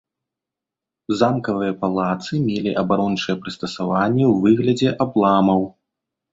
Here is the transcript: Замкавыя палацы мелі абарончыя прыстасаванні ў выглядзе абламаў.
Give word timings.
Замкавыя 1.19 1.75
палацы 1.83 2.33
мелі 2.47 2.71
абарончыя 2.85 3.37
прыстасаванні 3.45 4.23
ў 4.31 4.59
выглядзе 4.59 4.89
абламаў. 5.09 5.61